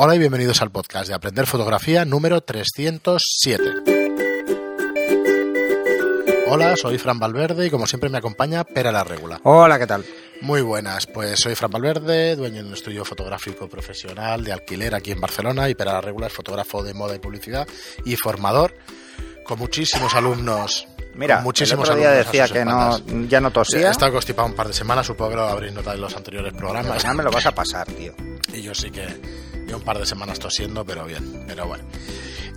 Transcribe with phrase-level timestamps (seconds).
[0.00, 3.64] Hola y bienvenidos al podcast de Aprender Fotografía número 307.
[6.46, 9.40] Hola, soy Fran Valverde y como siempre me acompaña Pera la Regula.
[9.42, 10.04] Hola, ¿qué tal?
[10.40, 15.10] Muy buenas, pues soy Fran Valverde, dueño de un estudio fotográfico profesional de alquiler aquí
[15.10, 17.66] en Barcelona y Pera la Regula es fotógrafo de moda y publicidad
[18.04, 18.74] y formador
[19.44, 20.86] con muchísimos alumnos.
[21.16, 22.96] Mira, muchísimos el otro día decía que no,
[23.26, 23.90] ya no He tosía.
[23.90, 27.02] estado constipado un par de semanas, supongo que lo habréis notado en los anteriores programas.
[27.02, 28.14] Ya me lo vas a pasar, tío.
[28.52, 31.84] Y yo sí que un par de semanas tosiendo, pero bien, pero bueno.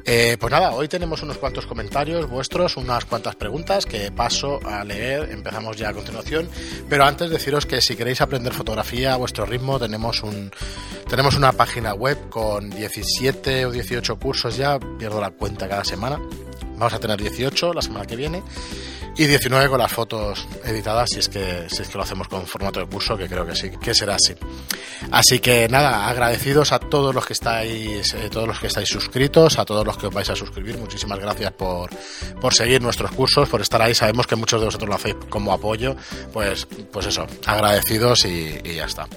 [0.05, 4.83] Eh, pues nada, hoy tenemos unos cuantos comentarios vuestros, unas cuantas preguntas que paso a
[4.83, 6.49] leer, empezamos ya a continuación,
[6.89, 10.51] pero antes deciros que si queréis aprender fotografía a vuestro ritmo, tenemos un
[11.07, 16.19] tenemos una página web con 17 o 18 cursos ya, pierdo la cuenta cada semana.
[16.77, 18.41] Vamos a tener 18 la semana que viene
[19.17, 22.45] y 19 con las fotos editadas si es que si es que lo hacemos con
[22.47, 24.33] formato de curso que creo que sí que será así.
[25.11, 29.59] Así que nada agradecidos a todos los que estáis eh, todos los que estáis suscritos
[29.59, 31.89] a todos los que os vais a suscribir muchísimas gracias por
[32.39, 33.93] por seguir nuestros cursos por estar ahí.
[33.93, 35.95] Sabemos que muchos de vosotros lo hacéis como apoyo
[36.31, 39.07] pues pues eso agradecidos y, y ya está.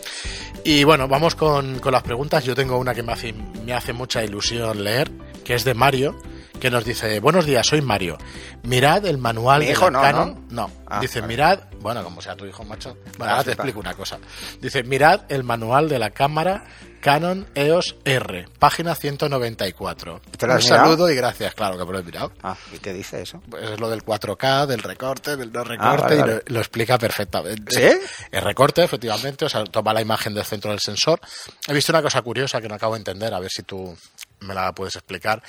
[0.65, 2.45] Y bueno vamos con, con las preguntas.
[2.45, 5.11] Yo tengo una que me hace me hace mucha ilusión leer
[5.45, 6.17] que es de Mario
[6.65, 8.17] que nos dice, buenos días, soy Mario.
[8.63, 10.47] Mirad el manual Mi de hijo no, Canon.
[10.49, 11.35] No, Ah, dice, vale.
[11.35, 12.97] mirad, bueno, como sea tu hijo, macho.
[13.19, 14.19] Bueno, Ah, ahora te explico una cosa.
[14.63, 16.65] Dice, mirad el manual de la cámara
[17.03, 20.23] Canon EOS R, página 194.
[20.39, 20.85] ¿Te lo Un mirado?
[20.87, 22.33] saludo y gracias, claro que me lo he mirado.
[22.43, 23.43] Ah, ¿y qué dice eso?
[23.51, 26.33] Pues es lo del 4K, del recorte, del no recorte, vale, y vale.
[26.47, 27.75] Lo, lo explica perfectamente.
[27.79, 27.99] ¿Sí?
[28.33, 31.21] El recorte, efectivamente, o sea, toma la imagen del centro del sensor.
[31.69, 33.95] He visto una cosa curiosa que no acabo de entender, a ver si tú
[34.45, 35.43] me la puedes explicar.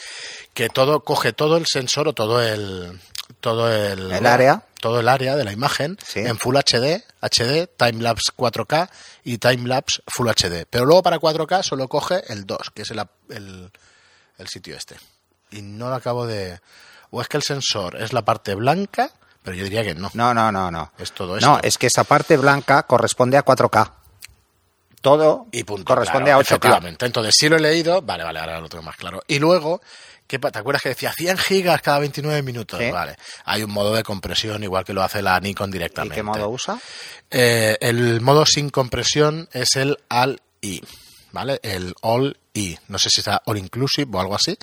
[0.54, 3.00] Que todo, coge todo el sensor o todo el.
[3.42, 4.64] Todo el, El área.
[4.80, 6.20] Todo el área de la imagen Sí.
[6.20, 8.90] en Full HD, HD, Timelapse 4K
[9.24, 10.66] y Timelapse Full HD.
[10.70, 13.72] Pero luego para 4K solo coge el 2, que es el, el,
[14.38, 14.98] el sitio este.
[15.52, 16.60] Y no lo acabo de.
[17.10, 19.10] O es que el sensor es la parte blanca,
[19.42, 20.12] pero yo diría que no.
[20.14, 20.92] No, no, no, no.
[21.00, 21.50] Es todo esto.
[21.50, 23.92] No, es que esa parte blanca corresponde a 4K.
[25.06, 25.86] Todo y punto.
[25.86, 26.48] corresponde claro, a 8K.
[26.48, 27.06] Efectivamente.
[27.06, 28.02] Entonces, sí lo he leído.
[28.02, 29.22] Vale, vale, ahora lo tengo más claro.
[29.28, 29.80] Y luego,
[30.28, 32.80] ¿qué pa- ¿te acuerdas que decía 100 gigas cada 29 minutos?
[32.80, 32.90] Sí.
[32.90, 33.16] Vale.
[33.46, 36.16] Hay un modo de compresión, igual que lo hace la Nikon ¿Y directamente.
[36.16, 36.80] qué modo usa?
[37.30, 40.82] Eh, el modo sin compresión es el AL-I,
[41.32, 41.60] ¿vale?
[41.62, 42.80] El All-I.
[42.88, 44.58] No sé si está All Inclusive o algo así.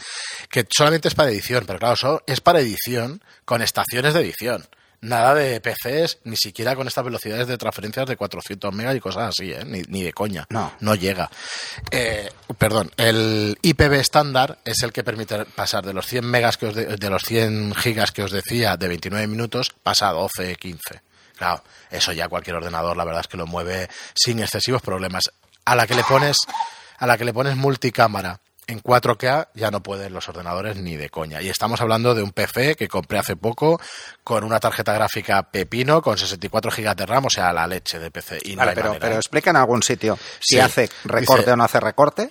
[0.51, 4.67] Que solamente es para edición, pero claro, eso es para edición con estaciones de edición.
[5.03, 9.31] Nada de PCs, ni siquiera con estas velocidades de transferencias de 400 megas y cosas
[9.31, 9.65] así, ¿eh?
[9.67, 10.47] Ni, ni de coña.
[10.49, 10.73] No.
[10.79, 11.29] No llega.
[11.91, 16.67] Eh, perdón, el IPv estándar es el que permite pasar de los 100 megas que
[16.67, 20.55] os de, de los 100 gigas que os decía de 29 minutos, pasa a 12,
[20.55, 21.03] 15.
[21.37, 25.25] Claro, eso ya cualquier ordenador la verdad es que lo mueve sin excesivos problemas.
[25.65, 26.37] A la que le pones
[26.99, 28.42] a la que le pones multicámara
[28.73, 31.41] en 4K ya no pueden los ordenadores ni de coña.
[31.43, 33.81] Y estamos hablando de un PC que compré hace poco
[34.25, 38.11] con una tarjeta gráfica Pepino con 64 GB de RAM, o sea, la leche de
[38.11, 38.39] PC.
[38.43, 39.19] Y Vale, pero, pero ¿eh?
[39.19, 40.61] explica en algún sitio si Sí.
[40.61, 42.31] hace recorte Dice- o no hace recorte.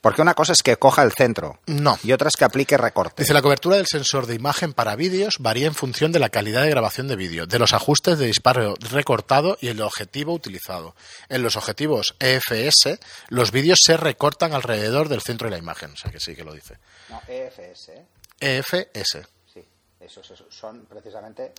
[0.00, 1.98] Porque una cosa es que coja el centro No.
[2.02, 3.22] y otra es que aplique recorte.
[3.22, 6.62] Dice, la cobertura del sensor de imagen para vídeos varía en función de la calidad
[6.62, 10.94] de grabación de vídeo, de los ajustes de disparo recortado y el objetivo utilizado.
[11.28, 15.90] En los objetivos EFS, los vídeos se recortan alrededor del centro de la imagen.
[15.92, 16.78] O sea que sí que lo dice.
[17.10, 17.90] No, EFS.
[18.40, 19.18] EFS.
[19.52, 19.62] Sí,
[20.00, 21.52] esos, esos son precisamente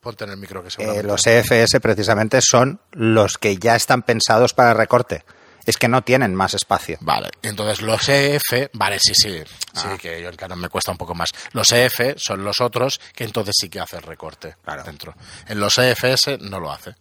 [0.00, 4.54] Ponte en el micro que Eh, los EFS precisamente son los que ya están pensados
[4.54, 5.24] para recorte.
[5.66, 6.96] Es que no tienen más espacio.
[7.00, 9.96] Vale, entonces los EF, vale, sí, sí, sí, Ah.
[10.00, 11.30] que yo en Canon me cuesta un poco más.
[11.52, 14.82] Los EF son los otros que entonces sí que hace el recorte Claro.
[14.84, 15.14] dentro.
[15.46, 16.94] En los EFS no lo hace.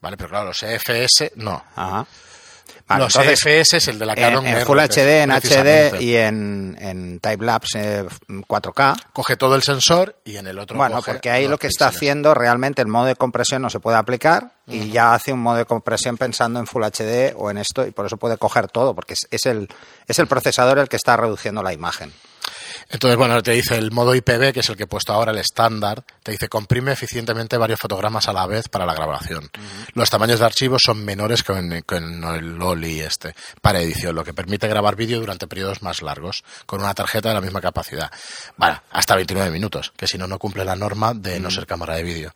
[0.00, 1.62] Vale, pero claro, los EFS no.
[1.76, 2.06] Ajá.
[2.90, 6.16] Vale, los entonces, EFS es el de la Canon en Full HD, en HD y
[6.16, 8.96] en, en Timelapse eh, 4K.
[9.12, 11.86] Coge todo el sensor y en el otro Bueno, coge porque ahí lo que está
[11.86, 15.58] haciendo realmente el modo de compresión no se puede aplicar y ya hace un modo
[15.58, 18.92] de compresión pensando en Full HD o en esto y por eso puede coger todo,
[18.92, 19.68] porque es, es el,
[20.08, 22.12] es el procesador el que está reduciendo la imagen.
[22.92, 25.38] Entonces, bueno, te dice el modo IPV, que es el que he puesto ahora, el
[25.38, 29.48] estándar, te dice comprime eficientemente varios fotogramas a la vez para la grabación.
[29.94, 34.16] Los tamaños de archivos son menores que en, que en el OLI este, para edición,
[34.16, 37.60] lo que permite grabar vídeo durante periodos más largos, con una tarjeta de la misma
[37.60, 38.10] capacidad.
[38.56, 41.94] Vale, hasta 29 minutos, que si no, no cumple la norma de no ser cámara
[41.94, 42.34] de vídeo.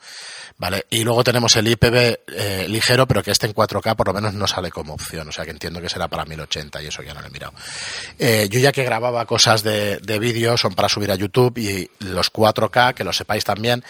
[0.56, 4.14] Vale, y luego tenemos el IPV eh, ligero, pero que este en 4K por lo
[4.14, 7.02] menos no sale como opción, o sea que entiendo que será para 1080 y eso
[7.02, 7.54] ya no lo he mirado.
[8.20, 11.90] Eh, yo ya que grababa cosas de, de vídeo son para subir a YouTube y
[12.00, 13.82] los 4K, que lo sepáis también,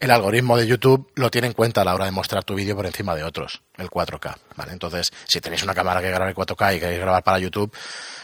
[0.00, 2.76] el algoritmo de YouTube lo tiene en cuenta a la hora de mostrar tu vídeo
[2.76, 4.36] por encima de otros, el 4K.
[4.56, 4.72] ¿vale?
[4.72, 7.72] Entonces, si tenéis una cámara que grabe 4K y queréis grabar para YouTube,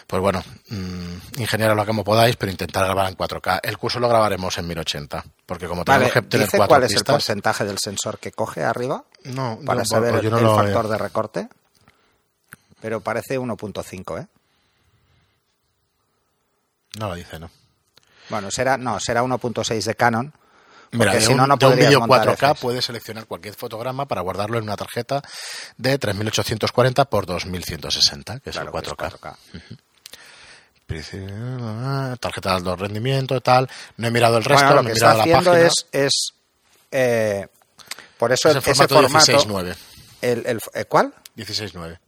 [0.06, 3.60] pues bueno, mm, ingeniero lo como podáis, pero intentar grabar en 4K.
[3.62, 6.84] El curso lo grabaremos en 1080, porque como tenemos Vale, que tener ¿dice cuatro cuál
[6.84, 10.30] es el porcentaje del sensor que coge arriba No, para no, saber pues el, yo
[10.30, 10.92] no el lo factor veo.
[10.92, 11.48] de recorte?
[12.80, 14.26] Pero parece 1.5, ¿eh?
[16.98, 17.50] No lo dice, ¿no?
[18.28, 20.32] Bueno, será, no, será 1.6 de Canon.
[20.90, 22.60] Mira, Porque de si no, no de un vídeo montar 4K Fs.
[22.62, 25.20] puedes seleccionar cualquier fotograma para guardarlo en una tarjeta
[25.76, 29.18] de 3840 por 2160, que es Claro, el que es 4K.
[29.20, 29.36] 4K.
[30.86, 33.68] Principio, Tarjeta de alto rendimiento y tal.
[33.98, 35.66] No he mirado el resto, Bueno, lo no que he está mirado la haciendo página.
[35.66, 36.32] es, es
[36.90, 37.46] eh,
[38.16, 39.76] por eso Es el ese formato formato, 16.9.
[40.22, 41.12] el, el- eh, ¿cuál?
[41.36, 41.98] 16.9.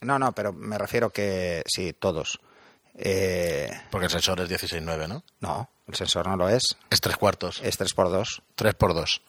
[0.00, 2.38] No, no, pero me refiero que sí, todos.
[2.96, 5.24] Eh, Porque el sensor es 16.9, ¿no?
[5.40, 6.62] no, el sensor no lo es.
[6.90, 7.60] Es tres cuartos.
[7.62, 8.42] Es 3x2.
[8.54, 9.22] 3 por 2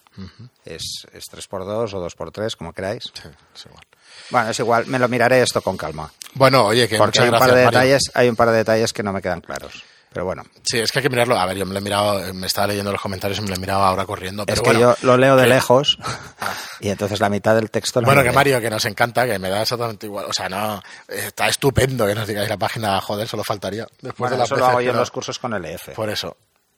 [0.64, 3.12] Es, es 3x2 o 2x3, como queráis.
[3.14, 3.84] Sí, es igual.
[4.30, 6.12] Bueno, es igual, me lo miraré esto con calma.
[6.36, 8.94] Bueno, oye, que Porque hay un, gracias, par de detalles, hay un par de detalles
[8.94, 9.84] que no me quedan claros.
[10.16, 11.38] Pero bueno, Sí, es que hay que mirarlo.
[11.38, 13.56] A ver, yo me lo he mirado, me estaba leyendo los comentarios y me lo
[13.56, 14.46] he mirado ahora corriendo.
[14.46, 15.98] Pero es que bueno, yo lo leo de que- lejos
[16.80, 18.32] y entonces la mitad del texto no Bueno, que.
[18.32, 20.24] Mario, que nos encanta, que me da exactamente igual.
[20.30, 23.86] O sea, no, está estupendo que nos digáis la página, joder, solo faltaría.
[24.00, 25.90] Después Bueno, de la eso lo PC, hago yo en los cursos con el EF.
[25.90, 26.38] Por eso.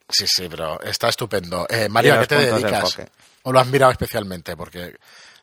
[0.10, 1.68] Sí, sí, pero está estupendo.
[1.70, 2.98] Eh, Mario, ¿a qué te dedicas?
[3.44, 4.58] ¿O lo has mirado especialmente?
[4.58, 4.96] Porque,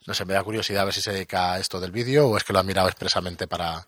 [0.09, 2.37] no sé, me da curiosidad a ver si se dedica a esto del vídeo o
[2.37, 3.87] es que lo has mirado expresamente para,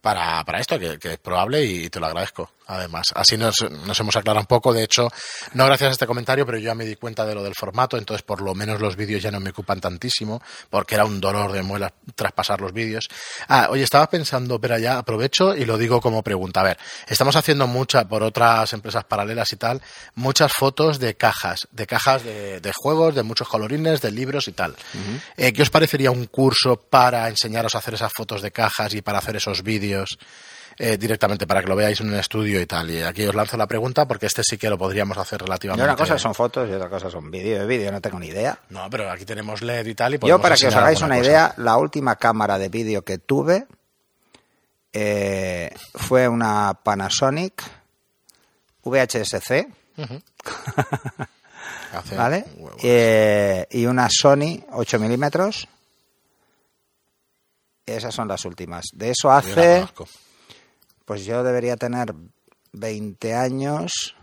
[0.00, 2.50] para, para esto, que, que es probable y te lo agradezco.
[2.70, 4.72] Además, así nos, nos hemos aclarado un poco.
[4.72, 5.08] De hecho,
[5.54, 7.98] no gracias a este comentario, pero yo ya me di cuenta de lo del formato,
[7.98, 10.40] entonces por lo menos los vídeos ya no me ocupan tantísimo,
[10.70, 13.08] porque era un dolor de muelas traspasar los vídeos.
[13.48, 16.60] Ah, oye, estaba pensando, pero ya aprovecho y lo digo como pregunta.
[16.60, 16.78] A ver,
[17.08, 19.82] estamos haciendo mucha, por otras empresas paralelas y tal,
[20.14, 24.52] muchas fotos de cajas, de cajas de, de juegos, de muchos colorines, de libros y
[24.52, 24.76] tal.
[25.36, 29.02] Eh, ¿Qué os parecería un curso para enseñaros a hacer esas fotos de cajas y
[29.02, 30.18] para hacer esos vídeos?
[30.82, 32.90] Eh, directamente para que lo veáis en un estudio y tal.
[32.90, 35.84] Y aquí os lanzo la pregunta porque este sí que lo podríamos hacer Y relativamente.
[35.84, 37.60] una cosa son fotos y otra cosa son vídeo.
[37.60, 38.58] De vídeo no tengo ni idea.
[38.70, 40.14] No, pero aquí tenemos LED y tal.
[40.14, 41.28] Y Yo, para que os hagáis una cosa.
[41.28, 43.66] idea, la última cámara de vídeo que tuve
[44.94, 47.62] eh, fue una Panasonic
[48.82, 49.68] VHS-C,
[51.92, 52.44] Hace ¿vale?
[52.82, 55.68] Eh, y una Sony 8 milímetros.
[57.84, 58.86] Esas son las últimas.
[58.94, 59.84] De eso hace.
[61.10, 62.14] Pues yo debería tener
[62.70, 64.14] 20 años,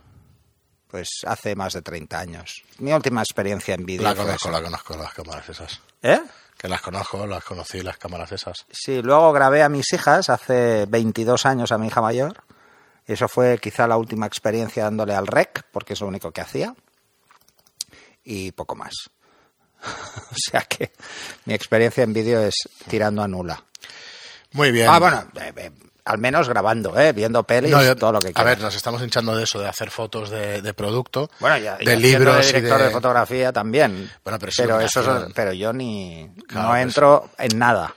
[0.87, 2.63] pues hace más de 30 años.
[2.79, 4.03] Mi última experiencia en vídeo.
[4.03, 5.81] La conozco, la conozco, las cámaras esas.
[6.01, 6.21] ¿Eh?
[6.57, 8.65] Que las conozco, las conocí, las cámaras esas.
[8.71, 12.41] Sí, luego grabé a mis hijas hace 22 años a mi hija mayor.
[13.05, 16.39] Y eso fue quizá la última experiencia dándole al rec, porque es lo único que
[16.39, 16.73] hacía.
[18.23, 18.93] Y poco más.
[19.83, 20.93] o sea que
[21.43, 22.55] mi experiencia en vídeo es
[22.87, 23.61] tirando a nula.
[24.53, 24.87] Muy bien.
[24.89, 25.71] Ah, bueno, eh, eh,
[26.07, 27.11] al menos grabando, ¿eh?
[27.13, 28.55] viendo pelis, No, yo- todo lo que a quieras.
[28.55, 31.85] ver, nos estamos hinchando de eso, de hacer fotos de, de producto, bueno, ya, de
[31.85, 32.85] ya libros de y director de...
[32.85, 32.91] de...
[32.91, 34.09] fotografía también.
[34.23, 37.93] Bueno, pero sí, pero, eso, pero yo ni Claro, no entro en nada.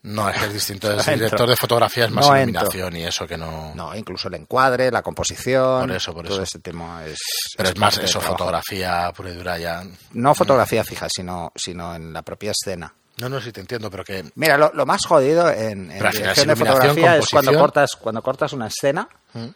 [0.00, 0.92] No, es que es distinto.
[0.92, 3.72] Es No director de fotografía es más No iluminación y eso que no...
[3.74, 6.42] No, incluso el encuadre, la composición, Por eso, por todo eso.
[6.44, 7.18] ese tema es.
[7.56, 9.82] Pero es más parte del eso, fotografía pura y dura ya.
[10.12, 12.94] No fotografía fija, sino, sino en la propia escena.
[13.20, 14.24] No, no, sí te entiendo, pero que...
[14.36, 18.52] Mira, lo, lo más jodido en, en dirección de fotografía es cuando cortas, cuando cortas
[18.52, 19.08] una escena.
[19.34, 19.46] ¿Mm?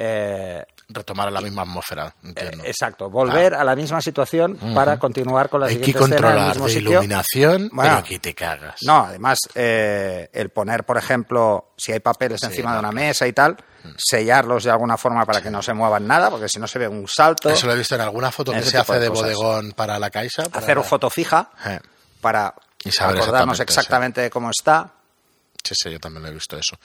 [0.00, 2.62] eh, retomar la misma atmósfera, entiendo.
[2.64, 6.16] eh, exacto, volver a la misma situación para continuar con la Hay que siguiente escena
[6.16, 6.90] en el controlar mismo de sitio.
[6.92, 8.76] iluminación, Bueno, pero que te cagas.
[8.82, 12.92] No, además, eh, el poner, por ejemplo, si hay papeles Sí, encima no, de una
[12.92, 13.56] mesa y tal,
[13.96, 16.86] sellarlos de alguna forma para que no se muevan nada, porque si no se ve
[16.88, 17.50] un salto.
[17.50, 20.44] Eso lo he visto en alguna foto que se hace de bodegón para la Caixa.
[20.44, 21.50] para hacer la- foto fija
[22.20, 24.92] para Y saber acordarnos exactamente, exactamente de cómo está.
[25.64, 26.78] Sí, sí, yo también lo he visto eso.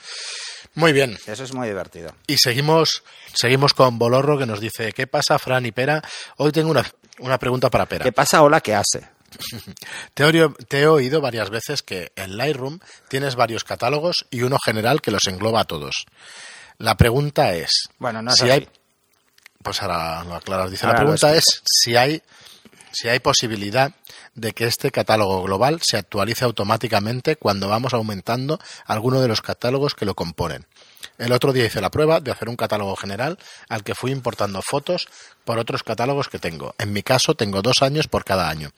[0.74, 1.16] Muy bien.
[1.26, 2.14] Eso es muy divertido.
[2.26, 6.02] Y seguimos, seguimos con Bolorro que nos dice, ¿qué pasa, Fran y Pera?
[6.36, 6.84] Hoy tengo una,
[7.20, 8.02] una pregunta para Pera.
[8.04, 8.42] ¿Qué pasa?
[8.42, 9.08] Hola, ¿qué hace?
[10.14, 14.42] Te he, oído- te he oído varias veces que en Lightroom tienes varios catálogos y
[14.42, 16.04] uno general que los engloba a todos.
[16.78, 18.50] La pregunta es, Bueno, no es si así.
[18.52, 18.68] hay,
[19.62, 20.70] pues ahora lo aclaras.
[20.70, 22.22] Dice, Ahora la pregunta es si hay,
[22.94, 23.92] si hay posibilidad
[24.34, 29.94] de que este catálogo global se actualice automáticamente cuando vamos aumentando alguno de los catálogos
[29.94, 30.66] que lo componen.
[31.18, 34.60] El otro día hice la prueba de hacer un catálogo general al que fui importando
[34.62, 35.06] fotos
[35.44, 36.74] por otros catálogos que tengo.
[36.78, 38.72] En mi caso tengo dos años por cada año.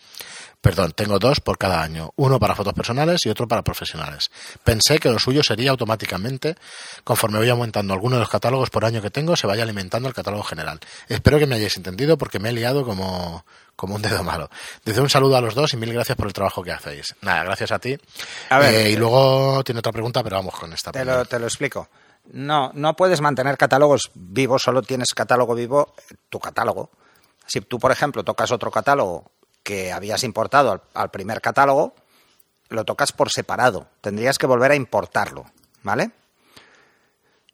[0.60, 4.30] Perdón, tengo dos por cada año, uno para fotos personales y otro para profesionales.
[4.64, 6.56] Pensé que lo suyo sería automáticamente,
[7.04, 10.14] conforme voy aumentando alguno de los catálogos por año que tengo, se vaya alimentando el
[10.14, 10.80] catálogo general.
[11.08, 13.44] Espero que me hayáis entendido porque me he liado como,
[13.76, 14.48] como un dedo malo.
[14.84, 17.14] Desde un saludo a los dos y mil gracias por el trabajo que hacéis.
[17.20, 17.96] Nada, gracias a ti.
[18.50, 20.90] A ver, Eh, y eh, luego tiene otra pregunta, pero vamos con esta.
[20.92, 21.88] Te lo, te lo explico.
[22.32, 25.94] No, no puedes mantener catálogos vivos, solo tienes catálogo vivo,
[26.28, 26.90] tu catálogo.
[27.46, 29.30] Si tú, por ejemplo, tocas otro catálogo
[29.62, 31.94] que habías importado al, al primer catálogo,
[32.68, 33.86] lo tocas por separado.
[34.00, 35.44] Tendrías que volver a importarlo,
[35.82, 36.10] ¿vale?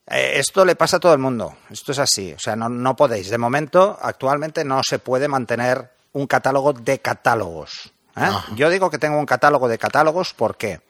[0.06, 1.56] Eh, esto le pasa a todo el mundo.
[1.70, 2.32] Esto es así.
[2.32, 3.28] O sea, no, no podéis.
[3.30, 7.92] De momento, actualmente no se puede mantener un catálogo de catálogos.
[8.16, 8.30] ¿eh?
[8.54, 10.80] Yo digo que tengo un catálogo de catálogos, ¿por qué?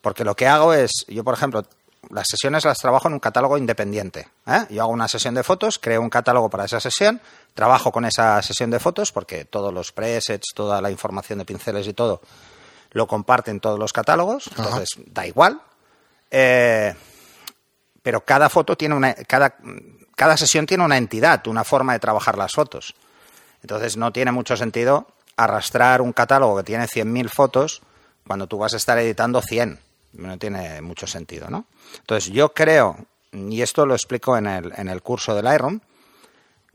[0.00, 1.64] Porque lo que hago es, yo por ejemplo,
[2.08, 4.28] las sesiones las trabajo en un catálogo independiente.
[4.46, 4.66] ¿eh?
[4.70, 7.20] Yo hago una sesión de fotos, creo un catálogo para esa sesión,
[7.54, 11.86] trabajo con esa sesión de fotos porque todos los presets, toda la información de pinceles
[11.86, 12.20] y todo
[12.92, 15.60] lo comparten todos los catálogos, entonces da igual.
[16.30, 16.94] Eh,
[18.02, 19.14] pero cada foto tiene una.
[19.14, 19.56] Cada,
[20.16, 22.94] cada sesión tiene una entidad, una forma de trabajar las fotos.
[23.62, 27.82] Entonces no tiene mucho sentido arrastrar un catálogo que tiene 100.000 fotos
[28.26, 29.80] cuando tú vas a estar editando 100.
[30.12, 31.66] No tiene mucho sentido, ¿no?
[31.98, 32.96] Entonces yo creo,
[33.32, 35.80] y esto lo explico en el, en el curso del Lightroom,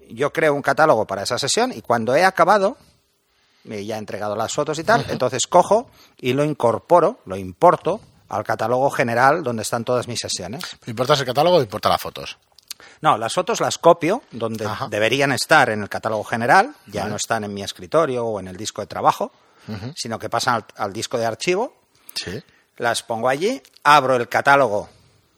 [0.10, 2.78] yo creo un catálogo para esa sesión y cuando he acabado,
[3.64, 8.00] y ya he entregado las fotos y tal, entonces cojo y lo incorporo, lo importo
[8.30, 10.64] al catálogo general donde están todas mis sesiones.
[10.86, 12.38] ¿Importas el catálogo o importa las fotos?
[13.02, 14.88] No, las fotos las copio donde Ajá.
[14.90, 18.58] deberían estar en el catálogo general, ya no están en mi escritorio o en el
[18.58, 19.32] disco de trabajo,
[19.96, 21.76] sino que pasan al, al disco de archivo,
[22.16, 22.42] Sí.
[22.78, 24.90] las pongo allí, abro el catálogo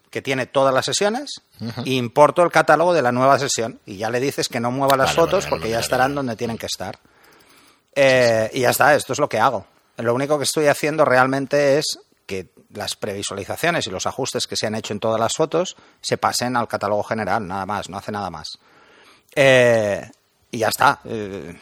[0.10, 1.42] que tiene todas las sesiones
[1.86, 4.96] e importo el catálogo de la nueva sesión y ya le dices que no mueva
[4.96, 6.98] las Vale, fotos vale, porque ya estarán donde tienen que estar.
[7.96, 9.66] Eh, y ya está, esto es lo que hago.
[9.98, 14.68] Lo único que estoy haciendo realmente es que las previsualizaciones y los ajustes que se
[14.68, 18.12] han hecho en todas las fotos se pasen al catálogo general, nada más, no hace
[18.12, 18.60] nada más.
[19.34, 20.08] Eh,
[20.52, 21.00] y ya está.
[21.06, 21.58] Eh,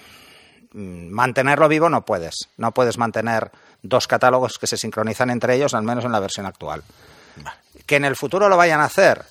[0.74, 2.50] mantenerlo vivo no puedes.
[2.58, 6.46] No puedes mantener dos catálogos que se sincronizan entre ellos, al menos en la versión
[6.46, 6.84] actual.
[7.86, 9.24] Que en el futuro lo vayan a hacer,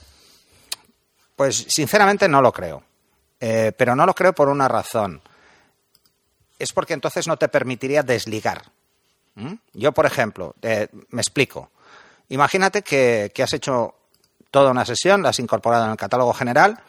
[1.36, 2.84] pues sinceramente no lo creo.
[3.40, 5.20] Eh, pero no lo creo por una razón.
[6.58, 8.62] Es porque entonces no te permitiría desligar.
[9.36, 9.54] ¿Mm?
[9.72, 11.70] Yo, por ejemplo, eh, me explico.
[12.28, 13.94] Imagínate que, has hecho
[14.50, 16.80] toda una sesión, la has incorporado en el catálogo general,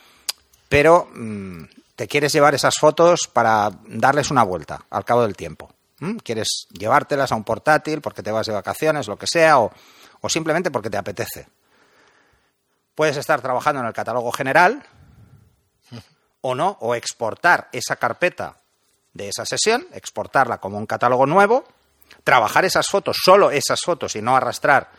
[0.70, 1.64] pero mm,
[1.96, 5.72] te quieres llevar esas fotos para darles una vuelta al cabo del tiempo.
[6.00, 6.18] ¿Mm?
[6.18, 9.72] Quieres llevártelas a un portátil porque te vas de vacaciones, lo que sea, o
[10.28, 11.48] simplemente porque te apetece.
[12.96, 14.84] Puedes estar trabajando en el catálogo general
[16.48, 18.58] o no, o exportar esa carpeta
[19.14, 21.66] de esa sesión, exportarla como un catálogo nuevo,
[22.26, 24.90] trabajar esas fotos, solo esas fotos y no arrastrar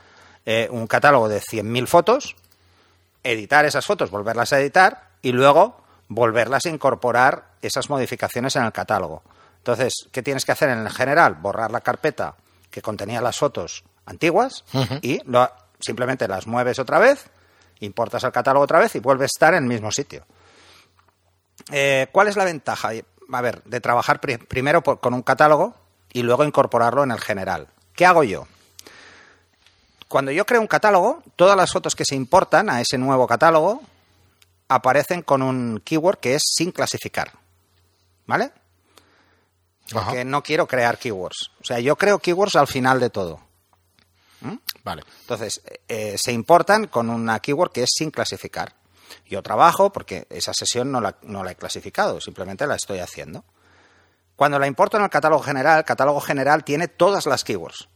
[0.47, 2.37] eh, un catálogo de 100.000 fotos,
[3.23, 8.73] editar esas fotos, volverlas a editar y luego volverlas a incorporar esas modificaciones en el
[8.73, 9.23] catálogo.
[9.59, 11.35] Entonces, ¿qué tienes que hacer en el general?
[11.35, 12.37] Borrar la carpeta
[12.71, 14.65] que contenía las fotos antiguas
[15.03, 17.29] y lo- simplemente las mueves otra vez,
[17.81, 20.25] importas el catálogo otra vez y vuelve a estar en el mismo sitio.
[21.73, 22.91] Eh, ¿Cuál es la ventaja?
[23.33, 25.75] A ver, de trabajar pri- primero por- con un catálogo
[26.17, 27.69] y luego incorporarlo en el general.
[27.95, 28.47] ¿Qué hago yo?
[30.09, 33.83] Cuando yo creo un catálogo, todas las fotos que se importan a ese nuevo catálogo
[34.67, 37.33] aparecen con un keyword que es sin clasificar.
[38.25, 38.51] ¿Vale?
[39.93, 40.07] Ajá.
[40.07, 41.51] Porque no quiero crear keywords.
[41.61, 43.41] O sea, yo creo keywords al final de todo.
[44.85, 45.03] Vale.
[45.21, 48.73] Entonces, eh, se importan con una keyword que es sin clasificar.
[49.27, 53.45] Yo trabajo porque esa sesión no la, no la he clasificado, simplemente la estoy haciendo.
[54.37, 57.89] Cuando la importo en el catálogo general, el catálogo general tiene todas las keywords.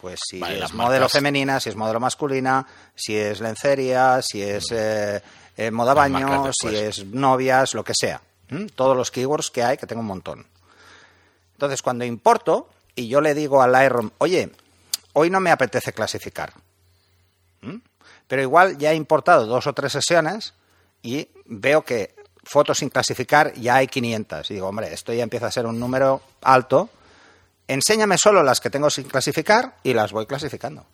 [0.00, 1.12] Pues si Vale, es modelo marcas.
[1.12, 2.66] femenina, si es modelo masculina,
[2.96, 5.22] si es lencería, si es eh,
[5.56, 8.20] eh, moda Las baño, si es novias, lo que sea.
[8.50, 8.66] ¿Mm?
[8.74, 10.44] Todos los keywords que hay, que tengo un montón.
[11.52, 14.50] Entonces, cuando importo y yo le digo al Lightroom, oye,
[15.12, 16.52] hoy no me apetece clasificar,
[17.60, 17.76] ¿Mm?
[18.26, 20.54] pero igual ya he importado dos o tres sesiones
[21.02, 24.50] y veo que fotos sin clasificar ya hay 500.
[24.50, 26.90] Y digo, hombre, esto ya empieza a ser un número alto.
[27.68, 30.84] Enséñame solo las que tengo sin clasificar y las voy clasificando.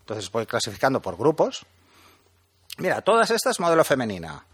[0.00, 1.66] Entonces voy clasificando por grupos.
[2.78, 4.44] Mira, todas estas modelo femenina,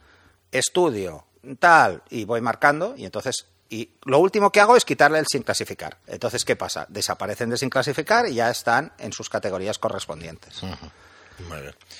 [0.50, 1.26] estudio,
[1.58, 5.42] tal, y voy marcando y entonces y lo último que hago es quitarle el sin
[5.42, 5.96] clasificar.
[6.06, 6.86] Entonces, ¿qué pasa?
[6.88, 10.62] Desaparecen de sin clasificar y ya están en sus categorías correspondientes.
[10.62, 10.72] Muy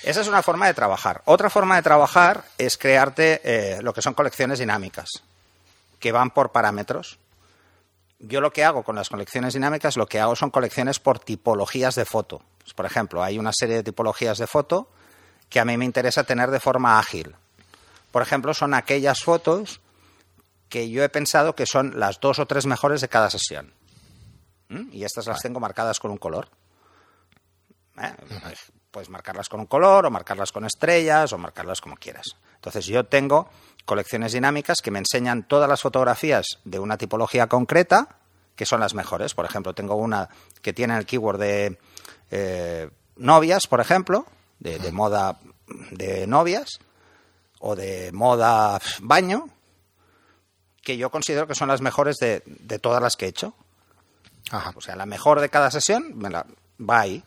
[0.03, 1.21] Esa es una forma de trabajar.
[1.25, 5.09] Otra forma de trabajar es crearte eh, lo que son colecciones dinámicas,
[5.99, 7.17] que van por parámetros.
[8.19, 11.95] Yo lo que hago con las colecciones dinámicas, lo que hago son colecciones por tipologías
[11.95, 12.41] de foto.
[12.59, 14.89] Pues, por ejemplo, hay una serie de tipologías de foto
[15.49, 17.35] que a mí me interesa tener de forma ágil.
[18.11, 19.81] Por ejemplo, son aquellas fotos
[20.69, 23.73] que yo he pensado que son las dos o tres mejores de cada sesión.
[24.69, 24.89] ¿Mm?
[24.91, 26.49] Y estas las tengo marcadas con un color.
[27.97, 28.13] ¿Eh?
[28.95, 32.37] Puedes marcarlas con un color o marcarlas con estrellas o marcarlas como quieras.
[32.55, 33.49] Entonces yo tengo
[33.83, 38.07] colecciones dinámicas que me enseñan todas las fotografías de una tipología concreta
[38.55, 39.33] que son las mejores.
[39.33, 40.29] Por ejemplo, tengo una
[40.61, 41.77] que tiene el keyword de
[42.31, 44.27] eh, novias, por ejemplo,
[44.59, 45.39] de, de moda
[45.91, 46.79] de novias
[47.59, 49.49] o de moda baño,
[50.83, 53.55] que yo considero que son las mejores de, de todas las que he hecho.
[54.51, 54.71] Ajá.
[54.73, 56.45] O sea, la mejor de cada sesión me la,
[56.79, 57.25] va ahí.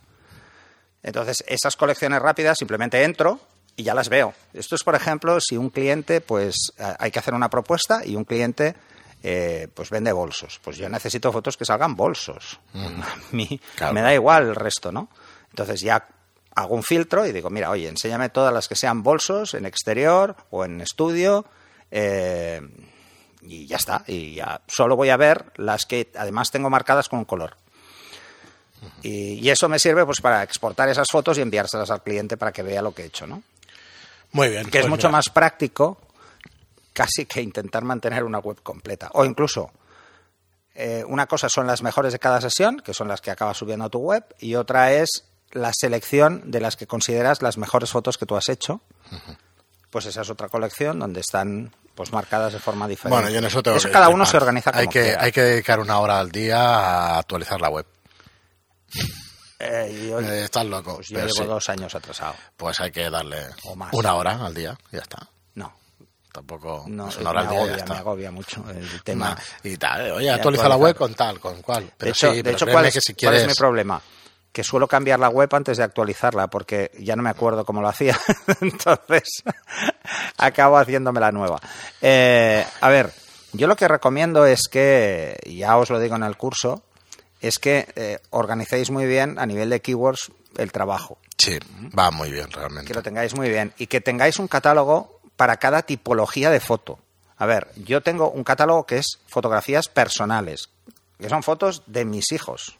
[1.03, 3.41] Entonces, esas colecciones rápidas simplemente entro
[3.77, 4.35] y ya las veo.
[4.53, 8.17] Esto es, por ejemplo, si un cliente, pues eh, hay que hacer una propuesta y
[8.17, 8.75] un cliente
[9.23, 10.61] eh, pues vende bolsos.
[10.63, 12.59] Pues yo necesito fotos que salgan bolsos.
[12.75, 13.93] A mí Claro.
[13.95, 15.09] me da igual el resto, ¿no?
[15.51, 16.07] Entonces ya
[16.57, 20.35] hago un filtro y digo, mira, oye, enséñame todas las que sean bolsos en exterior
[20.51, 21.45] o en estudio.
[21.93, 22.61] eh,
[23.41, 24.03] y ya está.
[24.09, 27.57] Y ya solo voy a ver las que además tengo marcadas con un color.
[29.03, 32.53] Y, y eso me sirve pues para exportar esas fotos y enviárselas al cliente para
[32.53, 33.43] que vea lo que he hecho, ¿no?
[34.33, 34.71] Muy bien.
[34.71, 35.99] Que es pues mucho mira, más práctico
[36.93, 39.09] casi que intentar mantener una web completa.
[39.15, 39.71] O incluso,
[40.75, 43.85] eh, una cosa son las mejores de cada sesión, que son las que acabas subiendo
[43.85, 48.19] a tu web, y otra es la selección de las que consideras las mejores fotos
[48.19, 48.81] que tú has hecho.
[49.91, 53.15] Pues esa es otra colección donde están pues marcadas de forma diferente.
[53.15, 55.23] Bueno, yo en eso tengo Eso que cada uno se organiza como hay que, quiera.
[55.23, 57.87] Hay que dedicar una hora al día a actualizar la web.
[59.61, 60.97] Eh, yo, Eh, estás loco.
[60.97, 61.45] pues yo llevo sí.
[61.45, 62.35] dos años atrasado.
[62.57, 63.93] Pues hay que darle O más.
[63.93, 65.19] una hora al día y ya está.
[65.55, 65.73] No,
[66.33, 69.37] Tampoco no, es me una hora al día agobia, ya me agobia mucho el tema.
[69.65, 71.91] y tal, eh, oye, actualiza la web con tal, con cual.
[71.97, 73.47] Pero de hecho, sí, de hecho, ¿cuál, es, que si cuál es quieres...
[73.57, 74.01] mi problema?
[74.53, 77.89] Que suelo cambiar la web antes de actualizarla porque ya no me acuerdo cómo lo
[77.89, 78.19] hacía.
[78.61, 79.43] Entonces,
[80.39, 81.61] acabo haciéndome la nueva.
[82.01, 83.13] Eh, a ver,
[83.53, 86.85] yo lo que recomiendo es que, ya os lo digo en el curso,
[87.41, 91.19] es que eh, organicéis muy bien a nivel de keywords el trabajo.
[91.37, 91.59] Sí,
[91.97, 92.89] va muy bien realmente.
[92.89, 96.99] Que lo tengáis muy bien y que tengáis un catálogo para cada tipología de foto.
[97.37, 100.71] A ver, yo tengo un catálogo que es fotografías personales,
[101.19, 102.79] que son fotos de mis hijos.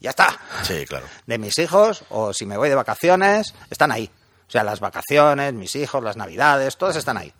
[0.00, 0.38] Ya está.
[0.62, 1.06] Sí, claro.
[1.26, 4.10] De mis hijos, o si me voy de vacaciones, están ahí.
[4.46, 7.32] O sea, las vacaciones, mis hijos, las navidades, todas están ahí.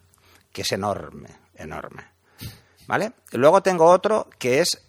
[0.53, 2.05] Que es enorme, enorme.
[2.87, 3.12] ¿Vale?
[3.33, 4.86] Luego tengo otro que es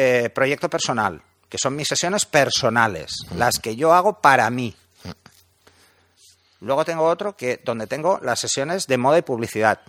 [0.00, 4.76] eh, proyecto personal, que son mis sesiones personales, las que yo hago para mí.
[6.60, 9.80] Luego tengo otro que donde tengo las sesiones de moda y publicidad.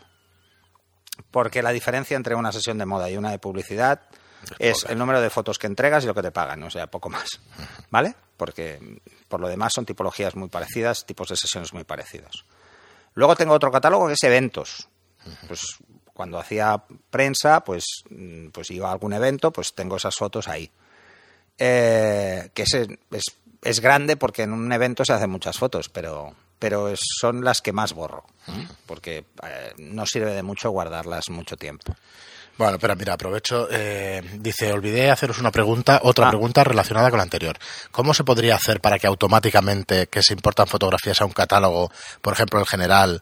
[1.29, 4.01] Porque la diferencia entre una sesión de moda y una de publicidad
[4.57, 7.09] es el número de fotos que entregas y lo que te pagan, o sea, poco
[7.09, 7.27] más.
[7.91, 8.15] ¿Vale?
[8.35, 12.45] Porque por lo demás son tipologías muy parecidas, tipos de sesiones muy parecidos.
[13.13, 14.89] Luego tengo otro catálogo que es eventos.
[15.47, 15.61] Pues
[16.19, 20.69] cuando hacía prensa, pues, mm, pues iba a algún evento, pues tengo esas fotos ahí.
[21.57, 23.23] Eh, que es, es,
[23.61, 27.71] es grande porque en un evento se hacen muchas fotos, pero, pero son las que
[27.71, 28.25] más borro.
[28.85, 31.95] Porque eh, no sirve de mucho guardarlas mucho tiempo.
[32.57, 33.69] Bueno, pero mira, aprovecho.
[33.71, 36.29] eh, dice, olvidé haceros una pregunta, otra Ah.
[36.31, 37.57] pregunta relacionada con la anterior.
[37.91, 41.89] ¿Cómo se podría hacer para que automáticamente, que se importan fotografías a un catálogo,
[42.21, 43.21] por ejemplo, el general,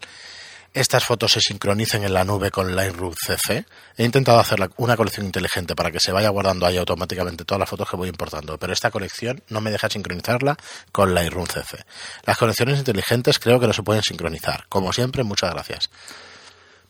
[0.74, 3.66] estas fotos se sincronicen en la nube con Lightroom CC?
[3.98, 7.70] He intentado hacer una colección inteligente para que se vaya guardando ahí automáticamente todas las
[7.70, 10.58] fotos que voy importando, pero esta colección no me deja sincronizarla
[10.92, 11.84] con Lightroom CC.
[12.26, 14.66] Las colecciones inteligentes creo que no se pueden sincronizar.
[14.70, 15.90] Como siempre, muchas gracias.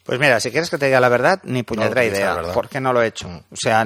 [0.04, 2.42] Pues mira, si quieres que te diga la verdad, ni puñetera idea.
[2.54, 3.28] ¿Por qué no lo he hecho?
[3.28, 3.86] O sea,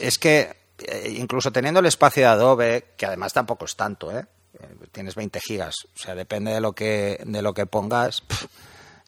[0.00, 4.24] es que eh, incluso teniendo el espacio de Adobe, que además tampoco es tanto, ¿eh?
[4.58, 5.74] Eh, Tienes 20 gigas.
[5.94, 8.22] O sea, depende de lo que, de lo que pongas,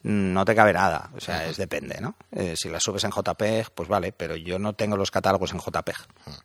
[0.03, 1.09] no te cabe nada.
[1.15, 2.15] O sea, es depende, ¿no?
[2.31, 5.59] Eh, si la subes en JPEG, pues vale, pero yo no tengo los catálogos en
[5.59, 5.95] JPEG.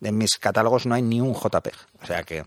[0.01, 1.75] En mis catálogos no hay ni un JPEG.
[2.03, 2.45] O sea que,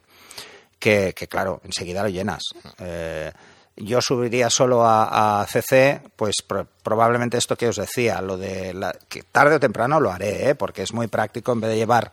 [0.80, 2.42] que, que, claro, enseguida lo llenas.
[2.80, 3.32] Eh,
[3.78, 8.74] yo subiría solo a, a CC, pues pro- probablemente esto que os decía, lo de
[8.74, 10.56] la, que tarde o temprano lo haré, ¿eh?
[10.56, 12.12] porque es muy práctico en vez de llevar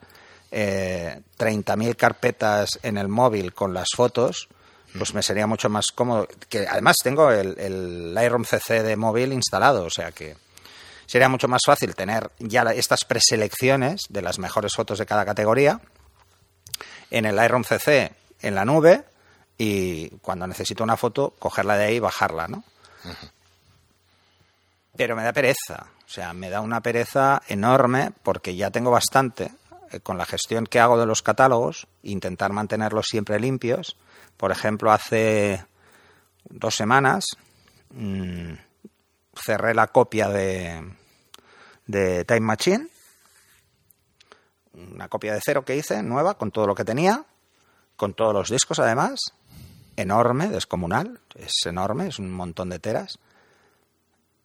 [0.50, 4.48] eh, 30.000 carpetas en el móvil con las fotos,
[4.96, 6.28] pues me sería mucho más cómodo.
[6.48, 10.36] Que además tengo el, el Lightroom CC de móvil instalado, o sea que
[11.06, 15.80] sería mucho más fácil tener ya estas preselecciones de las mejores fotos de cada categoría
[17.10, 19.04] en el Lightroom CC en la nube
[19.56, 22.62] y cuando necesito una foto cogerla de ahí y bajarla, ¿no?
[24.96, 29.50] Pero me da pereza, o sea, me da una pereza enorme porque ya tengo bastante
[29.90, 33.96] eh, con la gestión que hago de los catálogos, intentar mantenerlos siempre limpios.
[34.38, 35.66] Por ejemplo, hace
[36.48, 37.26] dos semanas
[37.90, 38.52] mm,
[39.34, 40.94] cerré la copia de,
[41.86, 42.88] de Time Machine,
[44.74, 47.24] una copia de cero que hice, nueva, con todo lo que tenía,
[47.96, 49.18] con todos los discos además,
[49.96, 53.18] enorme, descomunal, es enorme, es un montón de teras.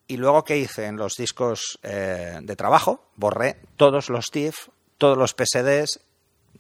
[0.08, 0.88] Y luego, ¿qué hice?
[0.88, 6.00] En los discos eh, de trabajo, borré todos los TIFF, todos los PSDs,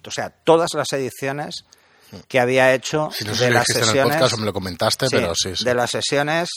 [0.06, 1.66] o sea, todas las ediciones
[2.28, 4.14] que había hecho Si no sé de si las en el sesiones.
[4.16, 5.64] podcast o me lo comentaste, Sí, pero sí, sí.
[5.64, 6.50] De las sesiones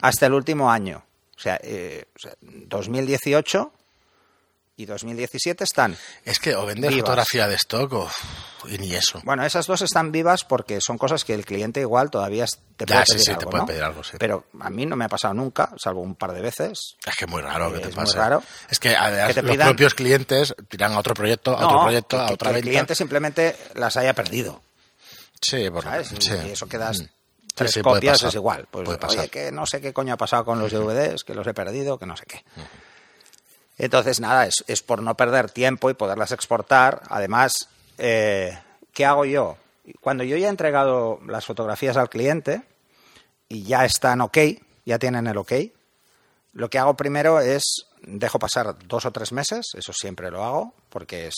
[0.00, 1.04] hasta el último año.
[1.36, 3.72] O sea, eh, o sea, 2018
[4.78, 5.96] y 2017 están.
[6.24, 7.00] Es que o vendes Vivas.
[7.02, 8.10] fotografía de stock o
[8.68, 9.20] y ni eso.
[9.24, 12.44] Bueno, esas dos están vivas porque son cosas que el cliente igual todavía
[12.76, 13.66] te puede pedir sí, te algo, puede ¿no?
[13.66, 14.16] pedir algo, sí.
[14.18, 16.96] Pero a mí no me ha pasado nunca, salvo un par de veces.
[17.06, 18.18] Es que muy raro que Es te muy pase.
[18.18, 18.42] raro.
[18.68, 22.26] Es que además, Que los propios clientes tiran a otro proyecto, a otro proyecto, a
[22.26, 22.70] que- otra que el venta.
[22.70, 24.60] cliente simplemente las haya perdido.
[25.40, 26.08] Sí, bueno, ¿sabes?
[26.18, 26.32] sí.
[26.46, 27.06] Y eso quedas Mm.
[27.54, 28.66] tres sí, copias, es igual.
[28.70, 29.20] Pues, pasar.
[29.20, 31.98] oye, que no sé qué coño ha pasado con los DVDs, que los he perdido,
[31.98, 32.44] que no sé qué.
[33.78, 37.02] Entonces, nada, es, es por no perder tiempo y poderlas exportar.
[37.08, 37.68] Además,
[37.98, 38.58] eh,
[38.92, 39.58] ¿qué hago yo?
[40.00, 42.62] Cuando yo ya he entregado las fotografías al cliente
[43.48, 44.38] y ya están ok,
[44.84, 45.52] ya tienen el ok,
[46.54, 50.74] lo que hago primero es dejo pasar dos o tres meses, eso siempre lo hago,
[50.88, 51.34] porque es,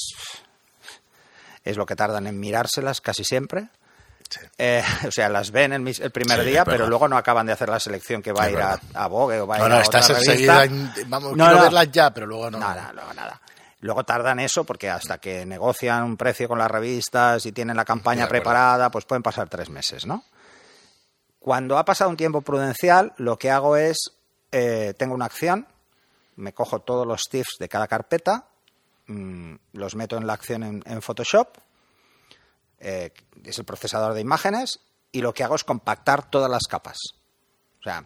[1.65, 3.69] es lo que tardan en mirárselas casi siempre.
[4.59, 7.53] Eh, o sea, las ven el, el primer Sí, día, pero luego no acaban de
[7.53, 8.59] hacer la selección que va a ir
[8.95, 10.65] a, Vogue o va a ir no, a otra estás revista.
[10.65, 12.59] en- Vamos, No, quiero verlas ya, pero luego no.
[12.59, 13.41] Nada, luego nada.
[13.81, 17.85] Luego tardan eso porque hasta que negocian un precio con las revistas y tienen la
[17.85, 20.25] campaña preparada, pues pueden pasar tres meses, ¿no?
[21.39, 23.97] Cuando ha pasado un tiempo prudencial, lo que hago es,
[24.51, 25.67] eh, tengo una acción,
[26.37, 28.47] me cojo todos los TIFFs de cada carpeta,
[29.07, 31.57] mm, los meto en la acción en, en Photoshop,
[32.81, 33.13] eh,
[33.45, 34.81] es el procesador de imágenes,
[35.13, 36.99] y lo que hago es compactar todas las capas.
[37.81, 38.05] O sea,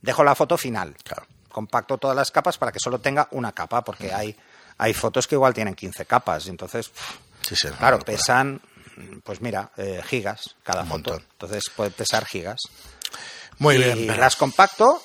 [0.00, 0.94] dejo la foto final.
[1.02, 1.26] Claro.
[1.50, 4.36] Compacto todas las capas para que solo tenga una capa, porque hay,
[4.78, 6.46] hay fotos que igual tienen 15 capas.
[6.46, 6.90] y Entonces,
[7.42, 8.60] Sí, claro, pesan,
[9.22, 11.10] pues mira, eh, gigas cada Un foto.
[11.12, 11.28] montón.
[11.32, 12.60] Entonces puede pesar gigas.
[13.58, 14.20] Muy y bien.
[14.20, 15.02] las compacto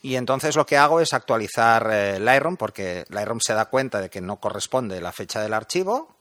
[0.00, 4.08] y entonces lo que hago es actualizar eh, Lightroom porque Lightroom se da cuenta de
[4.10, 6.11] que no corresponde la fecha del archivo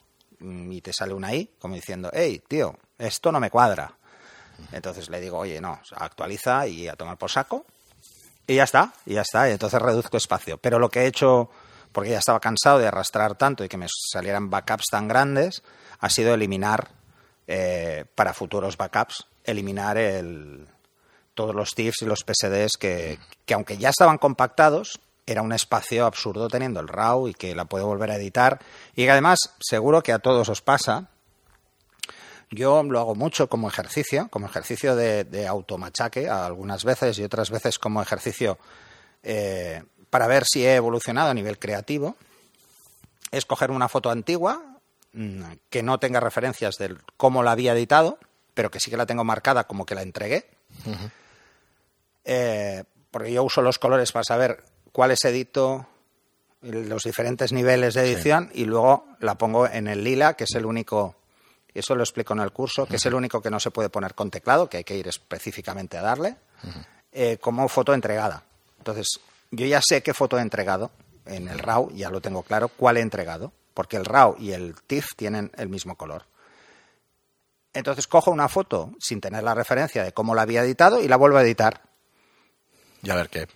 [0.41, 3.93] y te sale una I como diciendo, hey, tío, esto no me cuadra.
[4.71, 7.65] Entonces le digo, oye, no, actualiza y a tomar por saco.
[8.47, 9.49] Y ya está, y ya está.
[9.49, 10.57] Y entonces reduzco espacio.
[10.57, 11.49] Pero lo que he hecho,
[11.91, 15.63] porque ya estaba cansado de arrastrar tanto y que me salieran backups tan grandes,
[15.99, 16.89] ha sido eliminar,
[17.47, 20.67] eh, para futuros backups, eliminar el,
[21.33, 24.99] todos los TIFFs y los PSDs que, que aunque ya estaban compactados,
[25.31, 28.59] era un espacio absurdo teniendo el RAW y que la puedo volver a editar.
[28.95, 31.09] Y que además, seguro que a todos os pasa,
[32.49, 37.49] yo lo hago mucho como ejercicio, como ejercicio de, de automachaque, algunas veces y otras
[37.49, 38.57] veces como ejercicio
[39.23, 42.17] eh, para ver si he evolucionado a nivel creativo.
[43.31, 44.61] Es coger una foto antigua
[45.13, 48.19] mm, que no tenga referencias de cómo la había editado,
[48.53, 50.49] pero que sí que la tengo marcada como que la entregué.
[52.25, 55.87] Eh, porque yo uso los colores para saber cuáles edito,
[56.61, 60.65] los diferentes niveles de edición y luego la pongo en el lila, que es el
[60.65, 61.15] único,
[61.73, 63.89] y eso lo explico en el curso, que es el único que no se puede
[63.89, 66.35] poner con teclado, que hay que ir específicamente a darle,
[67.11, 68.43] eh, como foto entregada.
[68.77, 69.07] Entonces,
[69.49, 70.91] yo ya sé qué foto he entregado
[71.25, 74.75] en el RAW, ya lo tengo claro, cuál he entregado, porque el RAW y el
[74.85, 76.25] TIFF tienen el mismo color.
[77.73, 81.15] Entonces cojo una foto sin tener la referencia de cómo la había editado y la
[81.15, 81.81] vuelvo a editar.
[83.01, 83.47] Y a ver qué.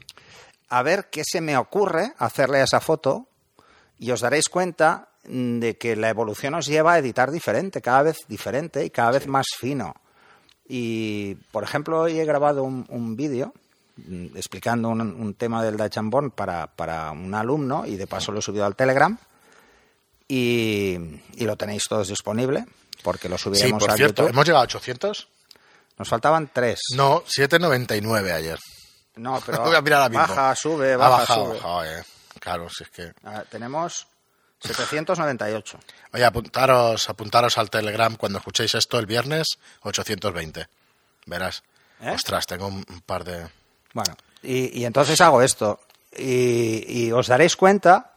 [0.69, 3.27] A ver qué se me ocurre hacerle a esa foto
[3.99, 8.17] y os daréis cuenta de que la evolución os lleva a editar diferente, cada vez
[8.27, 9.95] diferente y cada vez más fino.
[10.67, 13.53] Y, por ejemplo, hoy he grabado un, un vídeo
[13.97, 18.39] mm, explicando un, un tema del Dachambon para, para un alumno y de paso lo
[18.39, 19.17] he subido al Telegram
[20.27, 20.97] y,
[21.35, 22.65] y lo tenéis todos disponible
[23.03, 24.33] porque lo Sí, subiremos por a cierto, YouTube.
[24.33, 25.27] ¿hemos llegado a 800?
[25.97, 26.79] Nos faltaban tres.
[26.95, 28.59] No, 7,99 ayer.
[29.17, 30.35] No, pero Voy a mirar ahora mismo.
[30.35, 31.53] baja, sube, Ha baja, bajado, sube.
[31.55, 32.03] bajado, eh.
[32.39, 33.13] Claro, si es que...
[33.23, 34.07] Ah, tenemos
[34.59, 35.79] 798.
[36.13, 40.67] Oye, apuntaros, apuntaros al Telegram cuando escuchéis esto el viernes, 820.
[41.25, 41.63] Verás.
[42.01, 42.11] ¿Eh?
[42.11, 43.47] Ostras, tengo un, un par de...
[43.93, 45.79] Bueno, y, y entonces hago esto.
[46.15, 48.13] Y, y os daréis cuenta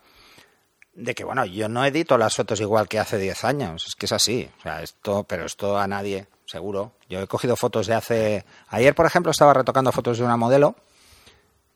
[0.93, 3.85] de que, bueno, yo no edito las fotos igual que hace 10 años.
[3.87, 4.49] Es que es así.
[4.59, 6.93] O sea, esto, pero esto a nadie, seguro.
[7.07, 8.45] Yo he cogido fotos de hace.
[8.69, 10.75] Ayer, por ejemplo, estaba retocando fotos de una modelo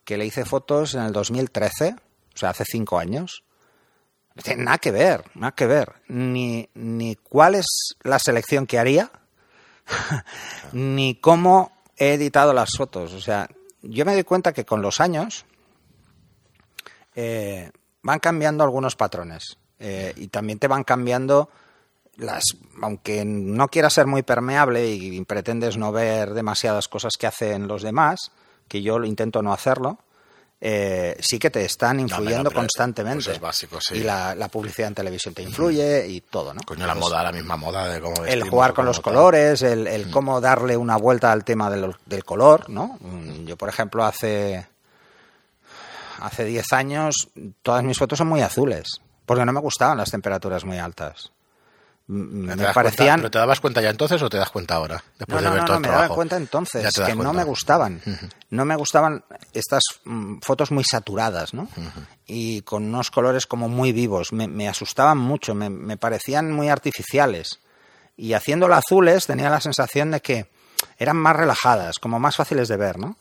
[0.03, 1.95] que le hice fotos en el 2013,
[2.33, 3.43] o sea, hace 5 años.
[4.35, 5.93] No nada que ver, nada que ver.
[6.07, 7.67] Ni, ni cuál es
[8.01, 9.11] la selección que haría,
[10.73, 13.13] ni cómo he editado las fotos.
[13.13, 13.47] O sea,
[13.81, 15.45] yo me doy cuenta que con los años
[17.15, 21.49] eh, van cambiando algunos patrones eh, y también te van cambiando
[22.17, 22.43] las,
[22.81, 27.81] aunque no quieras ser muy permeable y pretendes no ver demasiadas cosas que hacen los
[27.81, 28.31] demás,
[28.67, 29.99] que yo intento no hacerlo,
[30.65, 33.25] eh, sí que te están influyendo constantemente.
[33.25, 33.95] Pues es básico, sí.
[33.95, 36.61] Y la, publicidad en televisión te influye y todo, ¿no?
[36.65, 40.07] Coño, la moda, la misma moda de cómo El jugar con los colores, el, el,
[40.07, 40.11] mm.
[40.11, 42.97] cómo darle una vuelta al tema del, del color, ¿no?
[43.01, 44.65] Mm, yo, por ejemplo, hace
[46.19, 47.29] hace 10 años
[47.61, 51.33] todas mis fotos son muy azules, porque no me gustaban las temperaturas muy altas
[52.07, 53.19] me parecían.
[53.19, 55.03] ¿Pero te dabas cuenta ya entonces o te das cuenta ahora?
[55.17, 57.43] Después no, no, de ver no, todo no, me daba cuenta entonces que no me
[57.43, 58.01] gustaban.
[58.49, 61.67] No me gustaban estas mm, fotos muy saturadas, ¿no?
[62.25, 64.33] Y con unos colores como muy vivos.
[64.33, 67.59] Me, asustaban mucho, me, me, parecían muy artificiales.
[68.15, 70.51] Y haciéndolo azules tenía la sensación de que
[70.97, 73.17] eran más relajadas, como más fáciles de ver, ¿no?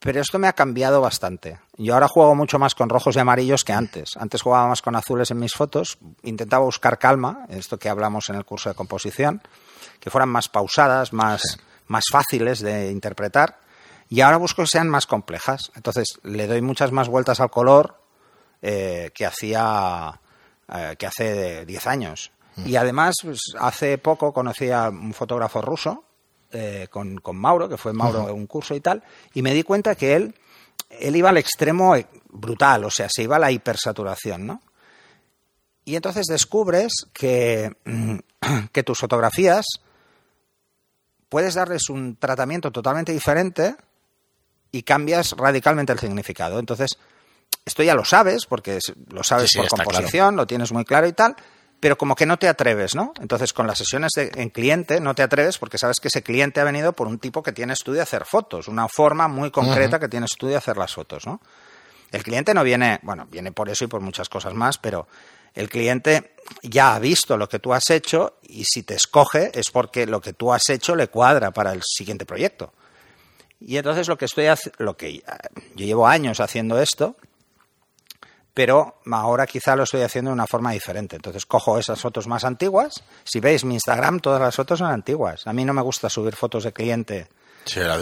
[0.00, 1.58] Pero esto me ha cambiado bastante.
[1.78, 4.16] Yo ahora juego mucho más con rojos y amarillos que antes.
[4.16, 8.36] Antes jugaba más con azules en mis fotos, intentaba buscar calma, esto que hablamos en
[8.36, 9.42] el curso de composición,
[9.98, 13.58] que fueran más pausadas, más, más fáciles de interpretar.
[14.08, 15.72] Y ahora busco que sean más complejas.
[15.74, 17.98] Entonces le doy muchas más vueltas al color
[18.62, 20.20] eh, que hacía
[20.68, 22.32] eh, que hace 10 años.
[22.56, 22.68] Mm.
[22.68, 26.05] Y además, pues, hace poco conocí a un fotógrafo ruso
[26.52, 29.02] eh, con, Mauro, que fue Mauro un curso y tal,
[29.34, 30.34] y me di cuenta que él,
[30.90, 31.94] él iba al extremo
[32.28, 34.62] brutal, o sea, se iba a la hipersaturación, ¿no?
[35.84, 37.76] Y entonces descubres que,
[38.72, 39.64] que tus fotografías
[41.28, 43.76] puedes darles un tratamiento totalmente diferente
[44.72, 46.58] y cambias radicalmente el significado.
[46.58, 46.98] Entonces,
[47.64, 48.78] esto ya lo sabes, porque
[49.10, 51.36] lo sabes por composición, lo tienes muy claro y tal,
[51.80, 53.12] pero como que no te atreves, ¿no?
[53.20, 56.60] Entonces, con las sesiones de, en cliente no te atreves porque sabes que ese cliente
[56.60, 59.98] ha venido por un tipo que tiene estudio de hacer fotos, una forma muy concreta
[59.98, 61.40] que tiene estudio de hacer las fotos, ¿no?
[62.12, 65.08] El cliente no viene, bueno, viene por eso y por muchas cosas más, pero
[65.54, 69.70] el cliente ya ha visto lo que tú has hecho y si te escoge es
[69.72, 72.72] porque lo que tú has hecho le cuadra para el siguiente proyecto.
[73.60, 74.46] Y entonces lo que estoy
[74.78, 75.22] lo que
[75.74, 77.16] yo llevo años haciendo esto
[78.56, 81.16] pero ahora quizá lo estoy haciendo de una forma diferente.
[81.16, 83.04] Entonces cojo esas fotos más antiguas.
[83.22, 85.46] Si veis mi Instagram, todas las fotos son antiguas.
[85.46, 87.28] A mí no me gusta subir fotos de cliente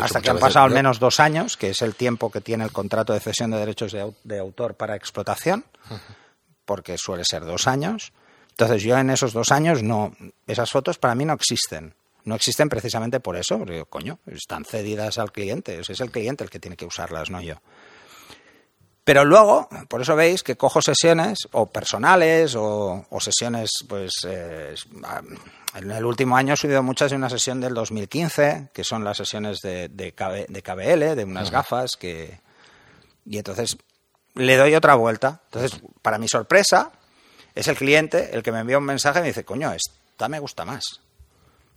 [0.00, 2.70] hasta que han pasado al menos dos años, que es el tiempo que tiene el
[2.70, 5.64] contrato de cesión de derechos de, autor para explotación,
[6.64, 8.12] porque suele ser dos años.
[8.50, 10.14] Entonces yo en esos dos años no,
[10.46, 11.96] esas fotos para mí no existen.
[12.22, 15.80] No existen precisamente por eso, porque coño, están cedidas al cliente.
[15.80, 17.56] Es el cliente el que tiene que usarlas, no yo.
[19.04, 24.74] Pero luego, por eso veis que cojo sesiones o personales o, sesiones, pues eh,
[25.74, 29.18] en el último año he subido muchas de una sesión del 2015, que son las
[29.18, 32.40] sesiones de, de, KBL, de unas gafas que...
[33.26, 33.76] Y entonces
[34.34, 35.42] le doy otra vuelta.
[35.46, 36.90] Entonces, para mi sorpresa,
[37.54, 40.38] es el cliente el que me envía un mensaje y me dice, coño, esta me
[40.38, 41.03] gusta más.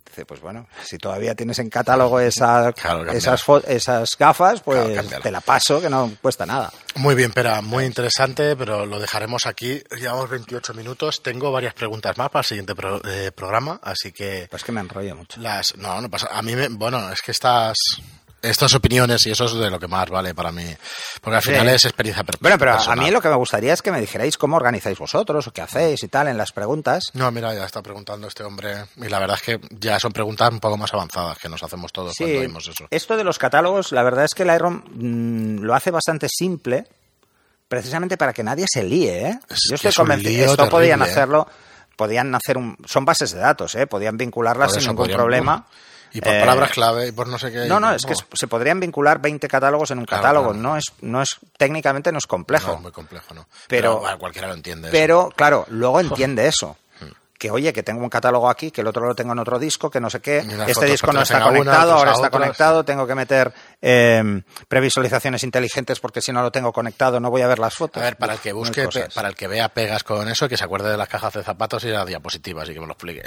[0.08, 2.70] Dice, pues bueno, si todavía tienes en catálogo esa,
[3.12, 6.72] esas, esas gafas, pues te la paso, que no cuesta nada.
[6.96, 9.82] Muy bien, Pera, muy interesante, pero lo dejaremos aquí.
[9.98, 11.22] Llevamos 28 minutos.
[11.22, 14.48] Tengo varias preguntas más para el siguiente eh, programa, así que...
[14.50, 15.40] Pues que me enrollo mucho.
[15.40, 16.28] Las, no, no pasa.
[16.32, 17.76] A mí, me, bueno, es que estas
[18.40, 20.64] estas opiniones y eso es de lo que más vale para mí.
[21.20, 23.90] Porque al final es experiencia Bueno, pero a mí lo que me gustaría es que
[23.90, 27.04] me dijerais cómo organizáis vosotros o qué hacéis y tal en las preguntas.
[27.14, 28.84] No, mira, ya está preguntando este hombre.
[28.96, 31.92] Y la verdad es que ya son preguntas un poco más avanzadas que nos hacemos
[31.92, 32.86] todos cuando vimos eso.
[32.90, 36.86] Esto de los catálogos, la verdad es que Lightroom mm, lo hace bastante simple,
[37.68, 39.28] precisamente para que nadie se líe.
[39.28, 39.40] ¿eh?
[39.68, 40.52] Yo estoy convencido.
[40.52, 41.04] Esto podían ¿eh?
[41.04, 41.48] hacerlo
[41.98, 43.88] podían hacer un son bases de datos, ¿eh?
[43.88, 45.66] podían vincularlas sin ningún problema.
[46.12, 47.66] Y por palabras eh, clave y por no sé qué.
[47.66, 50.52] No, no, es que se podrían vincular 20 catálogos en un catálogo.
[50.52, 52.68] No es, no es, técnicamente no es complejo.
[52.68, 53.46] No, es muy complejo, ¿no?
[53.68, 54.88] Pero, cualquiera lo entiende.
[54.90, 56.76] Pero, claro, luego entiende eso.
[57.00, 57.06] Hmm.
[57.38, 59.90] Que oye, que tengo un catálogo aquí, que el otro lo tengo en otro disco,
[59.90, 63.52] que no sé qué, este disco no está conectado, ahora está conectado, tengo que meter
[63.80, 68.02] eh, previsualizaciones inteligentes porque si no lo tengo conectado no voy a ver las fotos.
[68.02, 70.64] A ver, para el que busque, para el que vea pegas con eso, que se
[70.64, 73.22] acuerde de las cajas de zapatos y las diapositivas y que me lo explique.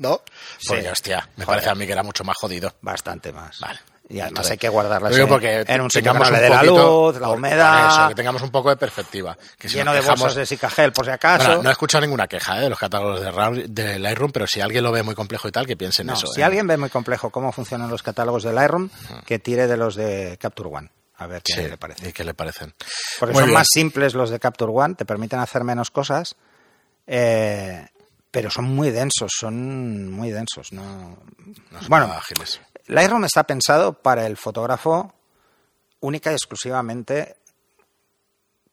[0.00, 0.22] ¿No?
[0.66, 2.74] Pues hostia, me parece a mí que era mucho más jodido.
[2.80, 3.58] Bastante más.
[3.60, 3.80] Vale.
[4.06, 5.20] Y además hay que guardarlas en,
[5.66, 8.08] en un sitio que de la luz, la humedad.
[8.08, 9.36] que tengamos un poco de perspectiva.
[9.58, 11.62] Que lleno de bolsas de Sicagel, por si acaso.
[11.62, 12.64] no he escuchado ninguna queja ¿eh?
[12.64, 15.66] de los catálogos de, de, Lightroom, pero si alguien lo ve muy complejo y tal,
[15.66, 16.26] que piense en eso.
[16.26, 16.44] Si ¿eh?
[16.44, 18.90] alguien ve muy complejo cómo funcionan los catálogos de Lightroom,
[19.24, 20.90] que tire de los de Capture One.
[21.16, 22.08] A ver qué le parece.
[22.08, 22.74] ¿Y qué le parecen?
[23.18, 26.36] Porque son más simples los de Capture One, te permiten hacer menos cosas.
[27.06, 27.86] Eh,
[28.34, 30.72] pero son muy densos, son muy densos.
[30.72, 31.16] No,
[31.88, 32.60] bueno, ágiles.
[32.88, 35.14] Lightroom está pensado para el fotógrafo
[36.00, 37.36] única y exclusivamente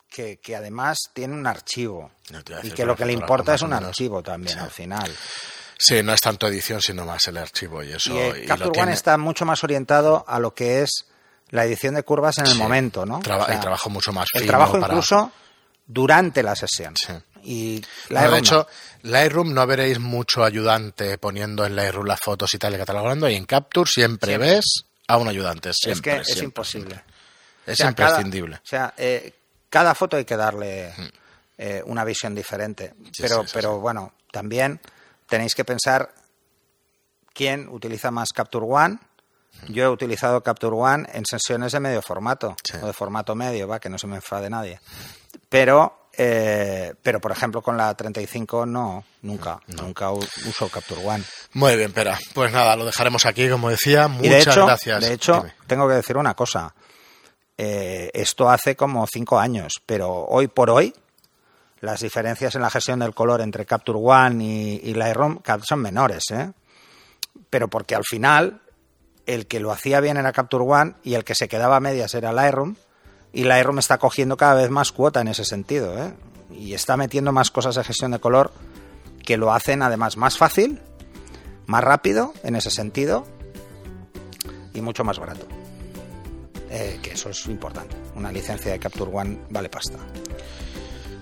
[0.10, 3.72] que, que además tiene un archivo No y que lo que le importa es un
[3.74, 4.64] archivo también Sí.
[4.64, 5.16] al final.
[5.78, 8.14] Sí, no es tanto edición, sino más el archivo y eso.
[8.14, 11.06] y el y lo Capture One tiene- está mucho más orientado a lo que es
[11.50, 12.58] la edición de curvas en el Sí.
[12.58, 13.20] momento, ¿no?
[13.20, 15.32] Traba- O sea, y trabajo mucho más El fino trabajo para- incluso
[15.88, 16.96] durante la sesión.
[16.98, 17.14] Sí.
[17.44, 18.68] Y Lightroom de hecho.
[19.04, 23.36] Lightroom no veréis mucho ayudante poniendo en Lightroom las fotos y tal y catalogando, y
[23.36, 24.50] en Capture siempre, Siempre.
[24.52, 25.72] ves a un ayudante.
[25.74, 27.04] Siempre, es que es imposible.
[27.66, 28.56] Es O sea, cada- imprescindible.
[28.58, 29.34] o sea, eh,
[29.70, 30.94] cada foto hay que darle
[31.58, 32.94] eh, una visión diferente.
[33.14, 34.80] Sí, pero sí, sí, pero bueno, también
[35.28, 36.12] tenéis que pensar
[37.34, 38.98] quién utiliza más Capture One.
[39.68, 43.80] Yo he utilizado Capture One en sesiones de medio formato, o de formato medio, va,
[43.80, 44.80] que no se me enfade nadie.
[45.50, 51.24] Pero, eh, pero por ejemplo, con la 35 no, nunca, nunca u- uso Capture One.
[51.54, 52.16] Muy bien, Pera.
[52.36, 54.08] Pues nada, lo dejaremos aquí, como decía.
[54.08, 55.02] Muchas Y de hecho, gracias.
[55.04, 55.54] de hecho Dime.
[55.66, 56.76] tengo que decir una cosa.
[57.58, 60.94] Eh, esto hace como cinco años, pero hoy por hoy
[61.80, 66.26] las diferencias en la gestión del color entre Capture One y, y Lightroom son menores,
[66.30, 66.52] ¿eh?
[67.50, 68.62] Pero porque al final
[69.26, 72.14] el que lo hacía bien era Capture One y el que se quedaba a medias
[72.14, 72.76] era Lightroom
[73.34, 76.14] y Lightroom está cogiendo cada vez más cuota en ese sentido, ¿eh?
[76.52, 78.52] Y está metiendo más cosas de gestión de color
[79.24, 80.82] que lo hacen además más fácil,
[81.66, 83.26] más rápido en ese sentido
[84.74, 85.46] y mucho más barato.
[86.70, 87.96] Eh, que eso es importante.
[88.16, 89.98] Una licencia de Capture One vale pasta.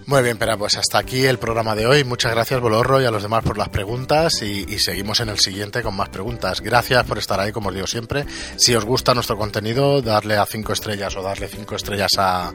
[0.09, 2.03] Muy bien, Pera, pues hasta aquí el programa de hoy.
[2.03, 4.41] Muchas gracias, Bolorro, y a los demás por las preguntas.
[4.41, 6.61] Y, seguimos en el siguiente con más preguntas.
[6.61, 8.25] Gracias por estar ahí, como os digo siempre.
[8.55, 12.51] Si os gusta nuestro contenido, darle a cinco estrellas o darle cinco estrellas a,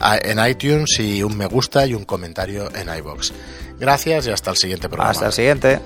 [0.00, 3.32] a- en iTunes y un me gusta y un comentario en iBox.
[3.78, 5.12] Gracias y hasta el siguiente programa.
[5.12, 5.80] Hasta el siguiente.